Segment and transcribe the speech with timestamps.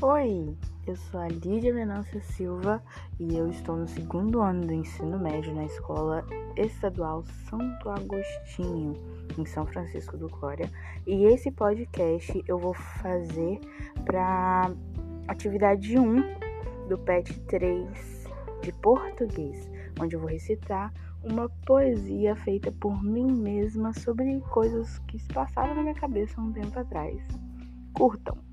[0.00, 0.56] Oi,
[0.86, 2.80] eu sou a Lídia Venância Silva
[3.18, 6.24] e eu estou no segundo ano do ensino médio na Escola
[6.56, 8.94] Estadual Santo Agostinho,
[9.36, 10.70] em São Francisco do Glória.
[11.04, 13.58] E esse podcast eu vou fazer
[14.04, 14.70] para
[15.26, 18.28] atividade 1 do PET 3
[18.62, 19.68] de português,
[20.00, 20.92] onde eu vou recitar
[21.24, 26.52] uma poesia feita por mim mesma sobre coisas que se passaram na minha cabeça um
[26.52, 27.20] tempo atrás.
[27.92, 28.47] Curtam!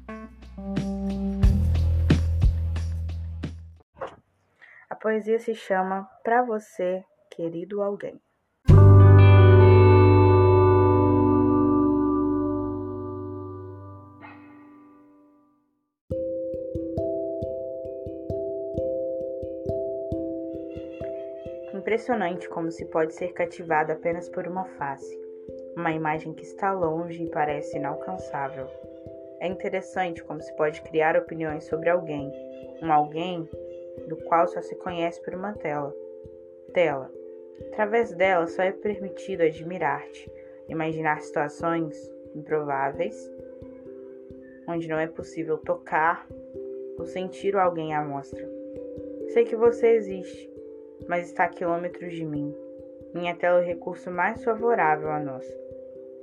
[5.05, 8.19] Poesia se chama Pra Você, Querido Alguém.
[21.71, 25.15] Impressionante como se pode ser cativado apenas por uma face,
[25.77, 28.67] uma imagem que está longe e parece inalcançável.
[29.39, 32.31] É interessante como se pode criar opiniões sobre alguém,
[32.81, 33.47] um alguém
[34.07, 35.93] do qual só se conhece por uma tela.
[36.73, 37.11] Tela.
[37.67, 40.31] Através dela só é permitido admirar-te,
[40.67, 43.31] imaginar situações improváveis,
[44.67, 46.27] onde não é possível tocar
[46.97, 48.47] ou sentir alguém à mostra.
[49.29, 50.51] Sei que você existe,
[51.07, 52.55] mas está a quilômetros de mim.
[53.13, 55.45] Minha tela é o recurso mais favorável a nós.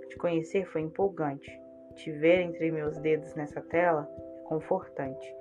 [0.09, 1.51] Te conhecer foi empolgante.
[1.97, 5.35] Te ver entre meus dedos nessa tela é confortante.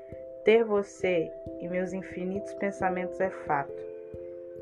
[0.44, 3.84] Ter você e meus infinitos pensamentos é fato.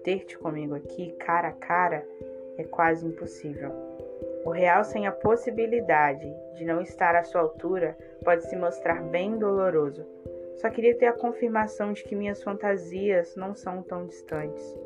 [0.03, 2.05] Ter-te comigo aqui, cara a cara,
[2.57, 3.71] é quase impossível.
[4.45, 9.37] O real sem a possibilidade de não estar à sua altura pode se mostrar bem
[9.37, 10.05] doloroso.
[10.57, 14.77] Só queria ter a confirmação de que minhas fantasias não são tão distantes,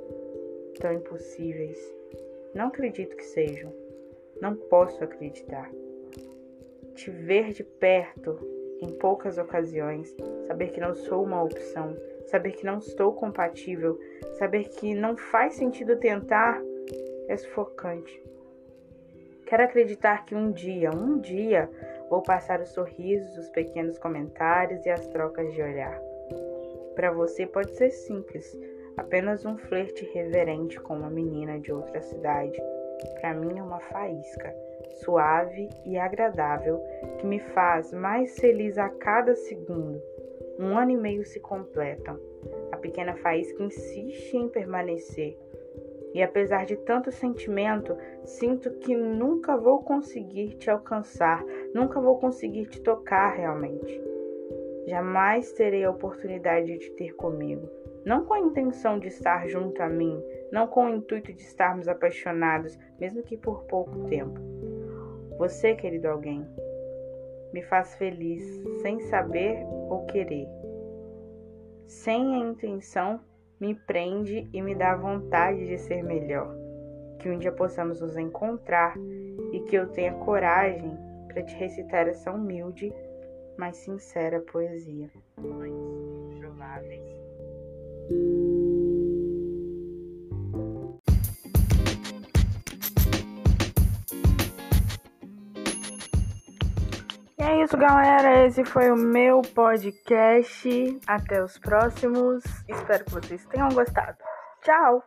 [0.79, 1.79] tão impossíveis.
[2.53, 3.73] Não acredito que sejam.
[4.39, 5.71] Não posso acreditar.
[6.93, 10.13] Te ver de perto em poucas ocasiões,
[10.45, 11.95] saber que não sou uma opção,
[12.27, 13.97] saber que não estou compatível,
[14.33, 16.61] saber que não faz sentido tentar
[17.27, 18.21] é sufocante.
[19.45, 21.69] Quero acreditar que um dia, um dia,
[22.09, 25.99] vou passar os sorrisos, os pequenos comentários e as trocas de olhar.
[26.95, 28.57] Para você pode ser simples,
[28.97, 32.59] apenas um flerte reverente com uma menina de outra cidade.
[33.19, 34.53] Para mim é uma faísca
[35.01, 36.81] suave e agradável
[37.17, 40.01] que me faz mais feliz a cada segundo.
[40.59, 42.19] Um ano e meio se completam.
[42.71, 45.37] A pequena faísca insiste em permanecer.
[46.13, 51.43] E apesar de tanto sentimento, sinto que nunca vou conseguir te alcançar,
[51.73, 53.99] nunca vou conseguir te tocar realmente.
[54.87, 57.67] Jamais terei a oportunidade de te ter comigo,
[58.05, 61.87] não com a intenção de estar junto a mim, não com o intuito de estarmos
[61.87, 64.39] apaixonados, mesmo que por pouco tempo.
[65.37, 66.45] Você, querido alguém,
[67.53, 68.43] me faz feliz
[68.81, 70.47] sem saber ou querer.
[71.87, 73.19] Sem a intenção,
[73.59, 76.53] me prende e me dá vontade de ser melhor.
[77.19, 78.95] Que um dia possamos nos encontrar
[79.51, 82.93] e que eu tenha coragem para te recitar essa humilde,
[83.57, 85.09] mas sincera poesia.
[97.43, 97.59] Prováveis.
[97.59, 98.45] é isso, galera.
[98.45, 100.99] Esse foi o meu podcast.
[101.07, 102.43] Até os próximos.
[102.67, 104.17] Espero que vocês tenham gostado.
[104.61, 105.03] Tchau!